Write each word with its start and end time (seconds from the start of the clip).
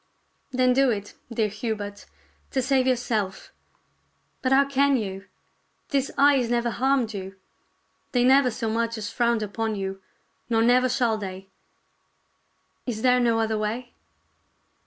"Then 0.49 0.73
do 0.73 0.89
it, 0.89 1.13
dear 1.31 1.47
Hubert, 1.49 2.07
to 2.49 2.61
save 2.63 2.87
yourself. 2.87 3.51
But 4.41 4.51
how 4.51 4.65
can 4.65 4.97
you? 4.97 5.27
These 5.91 6.09
eyes 6.17 6.49
never 6.49 6.71
harmed 6.71 7.13
you. 7.13 7.35
They 8.11 8.23
never 8.23 8.49
so 8.49 8.67
much 8.67 8.97
as 8.97 9.11
frowned 9.11 9.43
upon 9.43 9.75
you, 9.75 10.01
nor 10.49 10.63
never 10.63 10.89
shall 10.89 11.19
they. 11.19 11.49
Is 12.87 13.03
there 13.03 13.19
no 13.19 13.37
other 13.39 13.59
way 13.59 13.93